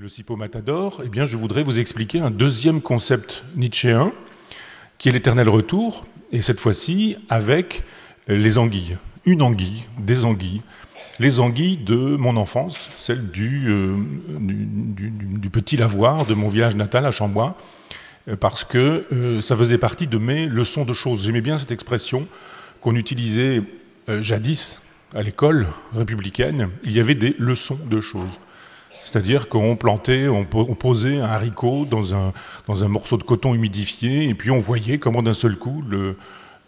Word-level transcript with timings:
le 0.00 0.08
Sipo 0.08 0.36
Matador, 0.36 1.02
eh 1.04 1.08
bien, 1.08 1.26
je 1.26 1.36
voudrais 1.36 1.62
vous 1.62 1.78
expliquer 1.78 2.20
un 2.20 2.30
deuxième 2.30 2.80
concept 2.80 3.44
nietzschéen, 3.56 4.12
qui 4.96 5.08
est 5.08 5.12
l'éternel 5.12 5.48
retour, 5.48 6.06
et 6.30 6.40
cette 6.40 6.60
fois-ci 6.60 7.16
avec 7.28 7.82
les 8.26 8.56
anguilles. 8.56 8.96
Une 9.26 9.42
anguille, 9.42 9.82
des 9.98 10.24
anguilles, 10.24 10.62
les 11.18 11.40
anguilles 11.40 11.76
de 11.76 12.16
mon 12.16 12.36
enfance, 12.36 12.88
celles 12.98 13.30
du, 13.30 13.68
euh, 13.68 13.96
du, 14.38 15.50
petit 15.50 15.76
lavoir 15.76 16.24
de 16.24 16.34
mon 16.34 16.48
village 16.48 16.74
natal 16.74 17.04
à 17.04 17.10
Chambois, 17.10 17.58
euh, 18.28 18.36
parce 18.36 18.64
que 18.64 19.04
euh, 19.12 19.42
ça 19.42 19.56
faisait 19.56 19.78
partie 19.78 20.06
de 20.06 20.16
mes 20.16 20.46
leçons 20.46 20.86
de 20.86 20.94
choses. 20.94 21.24
J'aimais 21.24 21.42
bien 21.42 21.58
cette 21.58 21.72
expression 21.72 22.26
qu'on 22.80 22.96
utilisait 22.96 23.62
jadis 24.20 24.86
à 25.14 25.22
l'école 25.22 25.66
républicaine. 25.92 26.70
Il 26.82 26.92
y 26.92 27.00
avait 27.00 27.14
des 27.14 27.36
leçons 27.38 27.78
de 27.90 28.00
choses. 28.00 28.38
C'est-à-dire 29.04 29.48
qu'on 29.48 29.76
plantait, 29.76 30.28
on, 30.28 30.44
posait 30.44 31.18
un 31.18 31.24
haricot 31.24 31.84
dans 31.84 32.14
un, 32.14 32.88
morceau 32.88 33.16
de 33.16 33.22
coton 33.22 33.54
humidifié, 33.54 34.28
et 34.28 34.34
puis 34.34 34.50
on 34.50 34.60
voyait 34.60 34.98
comment 34.98 35.22
d'un 35.22 35.34
seul 35.34 35.56
coup 35.56 35.82
le, 35.88 36.16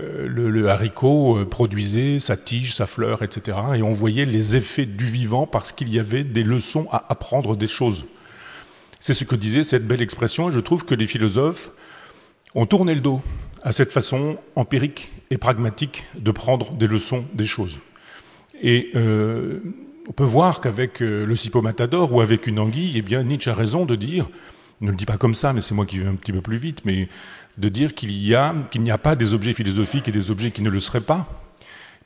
euh, 0.00 0.68
haricot 0.68 1.38
euh, 1.38 1.44
produisait 1.44 2.18
sa 2.18 2.36
tige, 2.36 2.74
sa 2.74 2.86
fleur, 2.86 3.22
etc. 3.22 3.58
Et 3.76 3.82
on 3.82 3.92
voyait 3.92 4.24
les 4.24 4.56
effets 4.56 4.86
du 4.86 5.04
vivant 5.04 5.46
parce 5.46 5.72
qu'il 5.72 5.92
y 5.92 5.98
avait 5.98 6.24
des 6.24 6.44
leçons 6.44 6.86
à 6.92 7.04
apprendre 7.08 7.56
des 7.56 7.68
choses. 7.68 8.06
C'est 9.00 9.14
ce 9.14 9.24
que 9.24 9.36
disait 9.36 9.64
cette 9.64 9.86
belle 9.86 10.02
expression, 10.02 10.50
et 10.50 10.52
je 10.52 10.60
trouve 10.60 10.84
que 10.84 10.94
les 10.94 11.06
philosophes 11.06 11.72
ont 12.54 12.66
tourné 12.66 12.94
le 12.94 13.00
dos 13.00 13.20
à 13.62 13.72
cette 13.72 13.92
façon 13.92 14.36
empirique 14.56 15.12
et 15.30 15.38
pragmatique 15.38 16.04
de 16.16 16.30
prendre 16.30 16.72
des 16.72 16.86
leçons 16.86 17.24
des 17.34 17.44
choses. 17.44 17.80
Et 18.62 18.90
euh, 18.94 19.60
on 20.08 20.12
peut 20.12 20.24
voir 20.24 20.60
qu'avec 20.60 21.00
le 21.00 21.34
Sipomatador 21.36 22.12
ou 22.12 22.20
avec 22.20 22.46
une 22.46 22.58
anguille, 22.58 22.92
eh 22.96 23.02
bien 23.02 23.22
Nietzsche 23.22 23.50
a 23.50 23.54
raison 23.54 23.86
de 23.86 23.96
dire, 23.96 24.28
ne 24.80 24.90
le 24.90 24.96
dis 24.96 25.06
pas 25.06 25.16
comme 25.16 25.34
ça, 25.34 25.52
mais 25.52 25.60
c'est 25.60 25.74
moi 25.74 25.86
qui 25.86 25.98
vais 25.98 26.08
un 26.08 26.14
petit 26.14 26.32
peu 26.32 26.40
plus 26.40 26.56
vite, 26.56 26.82
mais 26.84 27.08
de 27.58 27.68
dire 27.68 27.94
qu'il 27.94 28.12
y 28.12 28.34
a, 28.34 28.54
qu'il 28.70 28.82
n'y 28.82 28.90
a 28.90 28.98
pas 28.98 29.16
des 29.16 29.34
objets 29.34 29.52
philosophiques 29.52 30.08
et 30.08 30.12
des 30.12 30.30
objets 30.30 30.50
qui 30.50 30.62
ne 30.62 30.70
le 30.70 30.80
seraient 30.80 31.00
pas, 31.00 31.26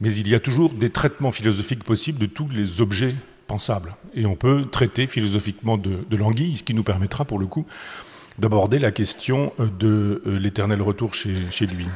mais 0.01 0.15
il 0.15 0.29
y 0.29 0.35
a 0.35 0.41
toujours 0.41 0.73
des 0.73 0.91
traitements 0.91 1.33
philosophiques 1.33 1.85
possibles 1.85 2.19
de 2.19 2.27
tous 2.27 2.49
les 2.49 2.81
objets 2.81 3.15
pensables. 3.47 3.95
Et 4.15 4.27
on 4.27 4.35
peut 4.35 4.67
traiter 4.71 5.07
philosophiquement 5.07 5.79
de, 5.79 6.05
l'anguille, 6.17 6.57
ce 6.57 6.63
qui 6.63 6.75
nous 6.75 6.83
permettra 6.83 7.25
pour 7.25 7.39
le 7.39 7.47
coup 7.47 7.67
d'aborder 8.39 8.81
la 8.81 8.91
question 8.91 9.53
de 9.59 10.21
euh, 10.27 10.39
l'éternel 10.41 10.83
retour 10.83 11.15
chez, 11.15 11.67
lui. 11.67 11.87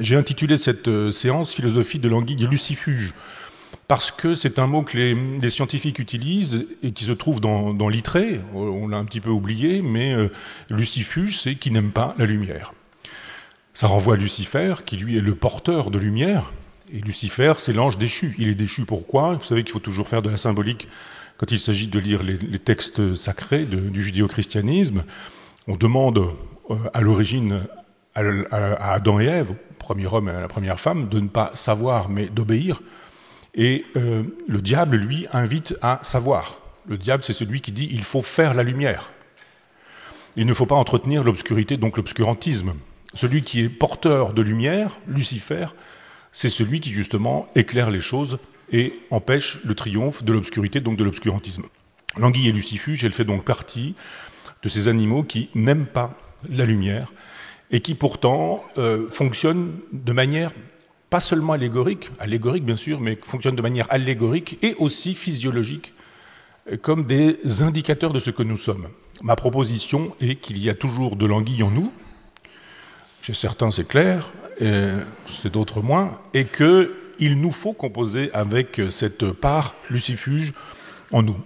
J'ai 0.00 0.16
intitulé 0.16 0.56
cette 0.56 0.88
euh, 0.88 1.12
séance 1.12 1.54
Philosophie 1.54 2.00
de 2.00 2.08
l'anguille 2.08 2.48
lucifuge 2.48 3.14
parce 3.88 4.10
que 4.10 4.34
c'est 4.34 4.58
un 4.58 4.66
mot 4.66 4.82
que 4.82 4.96
les, 4.96 5.50
scientifiques 5.50 5.98
utilisent 5.98 6.66
et 6.82 6.92
qui 6.92 7.04
se 7.04 7.12
trouve 7.12 7.40
dans, 7.40 7.74
dans 7.74 7.88
l'itré, 7.88 8.40
on 8.54 8.88
l'a 8.88 8.96
un 8.96 9.04
petit 9.04 9.20
peu 9.20 9.30
oublié, 9.30 9.82
mais 9.82 10.14
euh, 10.14 10.28
lucifuge, 10.70 11.38
c'est 11.38 11.54
qui 11.54 11.70
n'aime 11.70 11.92
pas 11.92 12.14
la 12.18 12.24
lumière. 12.24 12.72
Ça 13.74 13.88
renvoie 13.88 14.14
à 14.14 14.16
Lucifer, 14.16 14.76
qui 14.86 14.96
lui 14.96 15.18
est 15.18 15.20
le 15.20 15.34
porteur 15.34 15.90
de 15.90 15.98
lumière, 15.98 16.52
et 16.92 17.00
Lucifer, 17.00 17.54
c'est 17.58 17.72
l'ange 17.72 17.98
déchu. 17.98 18.34
Il 18.38 18.48
est 18.48 18.54
déchu 18.54 18.84
pourquoi? 18.84 19.34
Vous 19.34 19.44
savez 19.44 19.64
qu'il 19.64 19.72
faut 19.72 19.80
toujours 19.80 20.08
faire 20.08 20.22
de 20.22 20.30
la 20.30 20.36
symbolique 20.36 20.88
quand 21.38 21.50
il 21.50 21.58
s'agit 21.58 21.88
de 21.88 21.98
lire 21.98 22.22
les, 22.22 22.58
textes 22.58 23.14
sacrés 23.14 23.64
du 23.64 24.02
judéo-christianisme. 24.02 25.04
On 25.66 25.76
demande 25.76 26.18
euh, 26.70 26.76
à 26.92 27.00
l'origine 27.00 27.62
à, 28.14 28.92
Adam 28.92 29.18
et 29.18 29.24
Ève, 29.24 29.54
premier 29.78 30.06
homme 30.06 30.28
et 30.28 30.32
à 30.32 30.40
la 30.40 30.48
première 30.48 30.78
femme, 30.78 31.08
de 31.08 31.20
ne 31.20 31.28
pas 31.28 31.50
savoir 31.54 32.08
mais 32.08 32.26
d'obéir. 32.26 32.80
Et 33.54 33.84
euh, 33.96 34.24
le 34.48 34.60
diable, 34.60 34.96
lui, 34.96 35.26
invite 35.32 35.76
à 35.80 36.00
savoir. 36.02 36.58
Le 36.86 36.98
diable, 36.98 37.22
c'est 37.24 37.32
celui 37.32 37.60
qui 37.60 37.72
dit 37.72 37.88
il 37.92 38.04
faut 38.04 38.22
faire 38.22 38.54
la 38.54 38.62
lumière. 38.62 39.10
Il 40.36 40.46
ne 40.46 40.54
faut 40.54 40.66
pas 40.66 40.74
entretenir 40.74 41.22
l'obscurité, 41.22 41.76
donc 41.76 41.96
l'obscurantisme. 41.96 42.74
Celui 43.14 43.42
qui 43.42 43.60
est 43.60 43.68
porteur 43.68 44.32
de 44.32 44.42
lumière, 44.42 44.98
Lucifer, 45.06 45.66
c'est 46.32 46.50
celui 46.50 46.80
qui 46.80 46.90
justement 46.90 47.48
éclaire 47.54 47.90
les 47.90 48.00
choses 48.00 48.38
et 48.72 48.92
empêche 49.10 49.60
le 49.64 49.76
triomphe 49.76 50.24
de 50.24 50.32
l'obscurité, 50.32 50.80
donc 50.80 50.96
de 50.96 51.04
l'obscurantisme. 51.04 51.62
L'anguille 52.16 52.48
et 52.48 52.52
lucifuge, 52.52 53.04
elle 53.04 53.12
fait 53.12 53.24
donc 53.24 53.44
partie 53.44 53.94
de 54.62 54.68
ces 54.68 54.88
animaux 54.88 55.22
qui 55.22 55.50
n'aiment 55.54 55.86
pas 55.86 56.16
la 56.48 56.64
lumière 56.64 57.12
et 57.70 57.80
qui 57.80 57.94
pourtant 57.94 58.64
euh, 58.78 59.08
fonctionnent 59.08 59.78
de 59.92 60.12
manière 60.12 60.50
pas 61.10 61.20
seulement 61.20 61.52
allégorique, 61.52 62.10
allégorique 62.18 62.64
bien 62.64 62.76
sûr, 62.76 63.00
mais 63.00 63.18
fonctionne 63.22 63.56
de 63.56 63.62
manière 63.62 63.86
allégorique 63.90 64.58
et 64.62 64.74
aussi 64.78 65.14
physiologique, 65.14 65.94
euh, 66.70 66.76
comme 66.76 67.04
des 67.04 67.62
indicateurs 67.62 68.12
de 68.12 68.18
ce 68.18 68.30
que 68.30 68.42
nous 68.42 68.56
sommes. 68.56 68.88
Ma 69.22 69.36
proposition 69.36 70.14
est 70.20 70.36
qu'il 70.36 70.58
y 70.58 70.68
a 70.68 70.74
toujours 70.74 71.16
de 71.16 71.26
l'anguille 71.26 71.62
en 71.62 71.70
nous, 71.70 71.92
chez 73.22 73.34
certains 73.34 73.70
c'est 73.70 73.86
clair, 73.86 74.32
chez 75.26 75.50
d'autres 75.50 75.80
moins, 75.82 76.20
et 76.34 76.44
qu'il 76.44 77.40
nous 77.40 77.50
faut 77.50 77.72
composer 77.72 78.30
avec 78.34 78.82
cette 78.90 79.30
part 79.30 79.74
lucifuge 79.88 80.52
en 81.10 81.22
nous. 81.22 81.36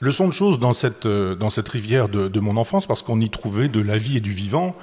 Leçon 0.00 0.28
de 0.28 0.32
choses 0.32 0.58
dans 0.58 0.72
cette, 0.72 1.06
dans 1.06 1.50
cette 1.50 1.68
rivière 1.68 2.08
de 2.08 2.40
mon 2.40 2.56
enfance, 2.56 2.86
parce 2.86 3.02
qu'on 3.02 3.20
y 3.20 3.30
trouvait 3.30 3.68
de 3.68 3.80
la 3.80 3.96
vie 3.96 4.18
et 4.18 4.20
du 4.20 4.32
vivant, 4.32 4.76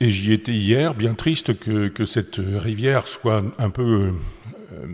et 0.00 0.10
j'y 0.10 0.32
étais 0.32 0.52
hier, 0.52 0.94
bien 0.94 1.14
triste 1.14 1.58
que, 1.58 1.88
que, 1.88 2.06
cette 2.06 2.36
rivière 2.38 3.06
soit 3.08 3.42
un 3.58 3.70
peu, 3.70 4.12
euh, 4.72 4.86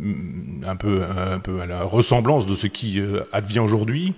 un, 0.64 0.76
peu, 0.76 1.02
un 1.04 1.38
peu 1.38 1.60
à 1.60 1.66
la 1.66 1.84
ressemblance 1.84 2.46
de 2.46 2.54
ce 2.54 2.66
qui 2.66 3.00
euh, 3.00 3.22
advient 3.32 3.60
aujourd'hui. 3.60 4.14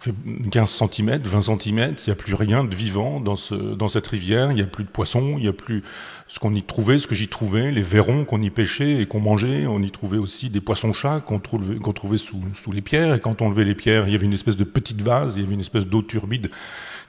fait 0.00 0.14
15 0.50 0.70
cm, 0.90 1.22
20 1.22 1.42
cm, 1.42 1.94
il 1.98 2.04
n'y 2.06 2.12
a 2.12 2.16
plus 2.16 2.34
rien 2.34 2.64
de 2.64 2.74
vivant 2.74 3.20
dans, 3.20 3.36
ce, 3.36 3.54
dans 3.54 3.88
cette 3.88 4.06
rivière, 4.06 4.50
il 4.50 4.54
n'y 4.54 4.62
a 4.62 4.66
plus 4.66 4.84
de 4.84 4.88
poissons, 4.88 5.34
il 5.36 5.42
n'y 5.42 5.48
a 5.48 5.52
plus 5.52 5.82
ce 6.26 6.38
qu'on 6.38 6.54
y 6.54 6.62
trouvait, 6.62 6.96
ce 6.96 7.06
que 7.06 7.14
j'y 7.14 7.28
trouvais, 7.28 7.70
les 7.70 7.82
verrons 7.82 8.24
qu'on 8.24 8.40
y 8.40 8.48
pêchait 8.48 9.02
et 9.02 9.06
qu'on 9.06 9.20
mangeait, 9.20 9.66
on 9.66 9.82
y 9.82 9.90
trouvait 9.90 10.16
aussi 10.16 10.48
des 10.48 10.62
poissons-chats 10.62 11.20
qu'on 11.20 11.38
trouvait, 11.38 11.76
qu'on 11.76 11.92
trouvait 11.92 12.16
sous, 12.16 12.40
sous 12.54 12.72
les 12.72 12.80
pierres, 12.80 13.14
et 13.14 13.20
quand 13.20 13.42
on 13.42 13.50
levait 13.50 13.64
les 13.64 13.74
pierres, 13.74 14.08
il 14.08 14.12
y 14.12 14.16
avait 14.16 14.24
une 14.24 14.32
espèce 14.32 14.56
de 14.56 14.64
petite 14.64 15.02
vase, 15.02 15.36
il 15.36 15.42
y 15.42 15.44
avait 15.44 15.54
une 15.54 15.60
espèce 15.60 15.86
d'eau 15.86 16.00
turbide 16.00 16.50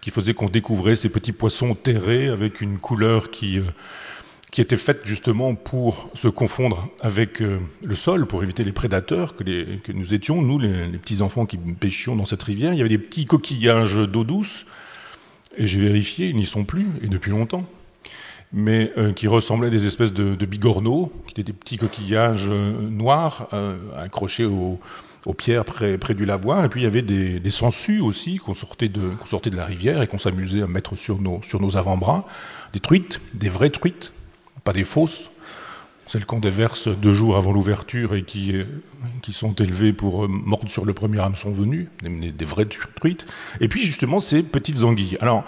qui 0.03 0.11
faisait 0.11 0.33
qu'on 0.33 0.49
découvrait 0.49 0.97
ces 0.97 1.07
petits 1.07 1.31
poissons 1.31 1.75
terrés 1.75 2.27
avec 2.27 2.59
une 2.59 2.77
couleur 2.77 3.31
qui, 3.31 3.57
euh, 3.57 3.63
était 4.57 4.75
faite 4.75 4.99
justement 5.05 5.55
pour 5.55 6.09
se 6.13 6.27
confondre 6.27 6.89
avec 6.99 7.41
euh, 7.41 7.59
le 7.81 7.95
sol, 7.95 8.25
pour 8.27 8.43
éviter 8.43 8.65
les 8.65 8.73
prédateurs 8.73 9.33
que, 9.37 9.91
nous 9.93 10.13
étions, 10.13 10.41
nous, 10.41 10.59
les, 10.59 10.89
petits-enfants 10.97 11.45
qui 11.45 11.55
pêchions 11.57 12.17
dans 12.17 12.25
cette 12.25 12.43
rivière. 12.43 12.73
Il 12.73 12.79
y 12.79 12.81
avait 12.81 12.89
des 12.89 12.97
petits 12.97 13.23
coquillages 13.23 13.95
d'eau 13.95 14.25
douce, 14.25 14.65
et 15.55 15.67
j'ai 15.67 15.79
vérifié, 15.79 16.27
ils 16.27 16.35
n'y 16.35 16.45
sont 16.45 16.65
plus, 16.65 16.85
et 17.01 17.07
depuis 17.07 17.31
longtemps, 17.31 17.65
mais 18.51 18.91
euh, 18.97 19.13
qui 19.13 19.29
ressemblaient 19.29 19.69
à 19.69 19.71
des 19.71 19.85
espèces 19.85 20.13
de, 20.13 20.45
bigorneaux, 20.45 21.13
qui 21.27 21.31
étaient 21.31 21.43
des 21.43 21.57
petits 21.57 21.77
coquillages 21.77 22.49
noirs 22.49 23.47
accrochés 23.97 24.45
au 24.45 24.81
aux 25.25 25.33
pierres 25.33 25.65
près, 25.65 26.13
du 26.13 26.25
lavoir. 26.25 26.65
Et 26.65 26.69
puis 26.69 26.81
il 26.81 26.83
y 26.83 26.87
avait 26.87 27.01
des, 27.01 27.39
des 27.39 27.51
sangsues 27.51 28.01
aussi 28.01 28.37
qu'on 28.37 28.55
sortait, 28.55 28.89
de, 28.89 29.11
sortait 29.25 29.49
de 29.49 29.55
la 29.55 29.65
rivière 29.65 30.01
et 30.01 30.07
qu'on 30.07 30.17
s'amusait 30.17 30.61
à 30.61 30.67
mettre 30.67 30.95
sur 30.95 31.21
nos, 31.21 31.41
sur 31.43 31.61
nos 31.61 31.77
avant-bras. 31.77 32.25
Des 32.73 32.79
truites, 32.79 33.21
des 33.33 33.49
vraies 33.49 33.69
truites, 33.69 34.11
pas 34.63 34.73
des 34.73 34.83
fausses, 34.83 35.31
celles 36.05 36.25
qu'on 36.25 36.39
déverse 36.39 36.87
deux 36.87 37.13
jours 37.13 37.37
avant 37.37 37.53
l'ouverture 37.53 38.15
et 38.15 38.23
qui, 38.23 38.53
qui 39.21 39.33
sont 39.33 39.53
élevées 39.53 39.93
pour 39.93 40.25
euh, 40.25 40.27
mordre 40.27 40.69
sur 40.69 40.85
le 40.85 40.93
premier 40.93 41.19
hameçon 41.19 41.51
venu, 41.51 41.89
des, 42.01 42.31
des 42.31 42.45
vraies 42.45 42.67
truites. 42.95 43.25
Et 43.61 43.67
puis 43.67 43.83
justement 43.83 44.19
ces 44.19 44.43
petites 44.43 44.83
anguilles. 44.83 45.17
Alors 45.21 45.43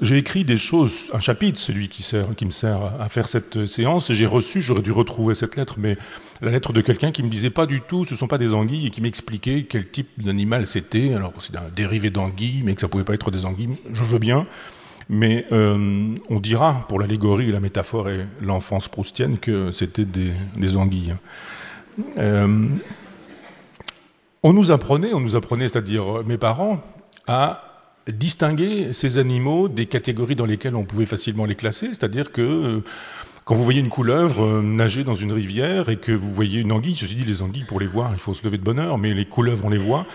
j'ai 0.00 0.16
écrit 0.16 0.44
des 0.44 0.56
choses, 0.56 1.10
un 1.12 1.20
chapitre, 1.20 1.58
celui 1.58 1.88
qui, 1.88 2.44
me 2.44 2.50
sert 2.50 2.94
à 2.98 3.08
faire 3.10 3.28
cette 3.28 3.66
séance, 3.66 4.08
et 4.08 4.14
j'ai 4.14 4.24
reçu, 4.24 4.62
j'aurais 4.62 4.82
dû 4.82 4.92
retrouver 4.92 5.34
cette 5.34 5.56
lettre, 5.56 5.74
mais 5.78 5.98
la 6.40 6.50
lettre 6.50 6.72
de 6.72 6.80
quelqu'un 6.80 7.12
qui 7.12 7.22
me 7.22 7.28
disait 7.28 7.50
pas 7.50 7.66
du 7.66 7.82
tout, 7.82 8.06
ce 8.06 8.16
sont 8.16 8.26
pas 8.26 8.38
des 8.38 8.54
anguilles, 8.54 8.86
et 8.86 8.90
qui 8.90 9.02
m'expliquait 9.02 9.66
quel 9.68 9.90
type 9.90 10.08
d'animal 10.16 10.66
c'était. 10.66 11.12
Alors 11.12 11.34
c'est 11.38 11.56
un 11.56 11.68
dérivé 11.74 12.10
d'anguille, 12.10 12.62
mais 12.64 12.74
que 12.74 12.80
ça 12.80 12.88
pouvait 12.88 13.04
pas 13.04 13.12
être 13.12 13.30
des 13.30 13.44
anguilles. 13.44 13.76
Je 13.92 14.04
veux 14.04 14.18
bien, 14.18 14.46
mais 15.10 15.44
euh, 15.52 16.14
on 16.30 16.40
dira 16.40 16.86
pour 16.88 16.98
l'allégorie, 16.98 17.52
la 17.52 17.60
métaphore 17.60 18.08
et 18.08 18.24
l'enfance 18.40 18.88
proustienne 18.88 19.38
que 19.38 19.70
c'était 19.70 20.06
des, 20.06 20.76
anguilles. 20.76 21.14
Euh, 22.16 22.68
on 24.42 24.52
nous 24.54 24.70
apprenait, 24.70 25.12
on 25.12 25.20
nous 25.20 25.36
apprenait, 25.36 25.68
c'est-à-dire 25.68 26.24
mes 26.24 26.38
parents, 26.38 26.82
à 27.26 27.73
distinguer 28.08 28.92
ces 28.92 29.18
animaux 29.18 29.68
des 29.68 29.86
catégories 29.86 30.36
dans 30.36 30.46
lesquelles 30.46 30.74
on 30.74 30.84
pouvait 30.84 31.06
facilement 31.06 31.46
les 31.46 31.54
classer, 31.54 31.88
c'est-à-dire 31.88 32.32
que 32.32 32.42
euh, 32.42 32.84
quand 33.44 33.54
vous 33.54 33.64
voyez 33.64 33.80
une 33.80 33.88
couleuvre 33.88 34.44
euh, 34.44 34.62
nager 34.62 35.04
dans 35.04 35.14
une 35.14 35.32
rivière 35.32 35.88
et 35.88 35.96
que 35.96 36.12
vous 36.12 36.32
voyez 36.32 36.60
une 36.60 36.72
anguille, 36.72 36.94
suis 36.94 37.06
dit 37.06 37.24
les 37.24 37.42
anguilles 37.42 37.64
pour 37.64 37.80
les 37.80 37.86
voir, 37.86 38.12
il 38.12 38.18
faut 38.18 38.34
se 38.34 38.44
lever 38.44 38.58
de 38.58 38.62
bonne 38.62 38.78
heure, 38.78 38.98
mais 38.98 39.14
les 39.14 39.24
couleuvres 39.24 39.64
on 39.64 39.70
les 39.70 39.78
voit, 39.78 40.06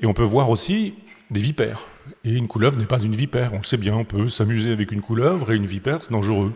et 0.00 0.06
on 0.06 0.14
peut 0.14 0.22
voir 0.22 0.50
aussi 0.50 0.94
des 1.30 1.40
vipères. 1.40 1.86
Et 2.24 2.32
une 2.32 2.48
couleuvre 2.48 2.78
n'est 2.78 2.86
pas 2.86 3.00
une 3.00 3.14
vipère, 3.14 3.52
on 3.54 3.58
le 3.58 3.64
sait 3.64 3.76
bien, 3.76 3.94
on 3.94 4.04
peut 4.04 4.28
s'amuser 4.28 4.72
avec 4.72 4.92
une 4.92 5.02
couleuvre 5.02 5.52
et 5.52 5.56
une 5.56 5.66
vipère 5.66 6.02
c'est 6.02 6.12
dangereux. 6.12 6.52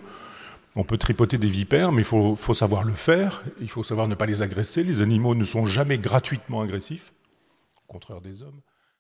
On 0.75 0.85
peut 0.85 0.97
tripoter 0.97 1.37
des 1.37 1.49
vipères, 1.49 1.93
mais 1.93 2.01
il 2.01 2.07
faut, 2.07 2.35
faut 2.35 2.55
savoir 2.55 2.83
le 2.83 2.95
faire, 2.95 3.43
il 3.61 3.69
faut 3.69 3.85
savoir 3.85 4.09
ne 4.09 4.15
pas 4.15 4.25
les 4.25 4.41
agresser, 4.41 4.83
les 4.83 5.03
animaux 5.03 5.35
ne 5.35 5.45
sont 5.45 5.67
jamais 5.67 5.99
gratuitement 5.99 6.63
agressifs, 6.63 7.13
au 7.89 7.93
contraire 7.93 8.23
des 8.23 8.43
hommes. 8.43 8.61